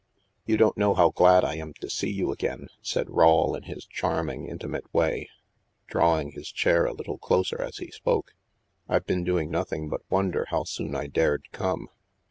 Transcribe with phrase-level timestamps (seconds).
[0.47, 3.85] "You don't know how glad I am to see you again," said Rawle in his
[3.85, 5.29] charming, intimate way,
[5.85, 8.33] drawing his chair a little closer as he spoke."
[8.89, 11.89] I've been doing nothing but wonder how soon I dared come.